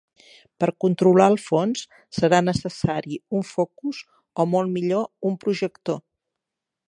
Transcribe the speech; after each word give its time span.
Per 0.61 0.67
controlar 0.85 1.27
el 1.31 1.35
fons 1.41 1.83
serà 2.19 2.39
necessari 2.47 3.21
un 3.41 3.45
focus 3.51 4.01
o 4.45 4.49
molt 4.57 4.77
millor 4.79 5.07
un 5.31 5.41
projector. 5.47 6.03